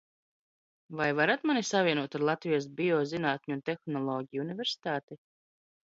[1.01, 5.25] Vai varat mani savienot ar Latvijas Biozinātņu un tehnoloģiju universitāti?